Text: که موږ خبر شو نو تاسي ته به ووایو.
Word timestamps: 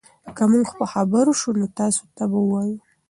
که 0.37 0.43
موږ 0.51 0.67
خبر 0.91 1.25
شو 1.39 1.49
نو 1.59 1.65
تاسي 1.77 2.05
ته 2.15 2.23
به 2.31 2.37
ووایو. 2.41 2.79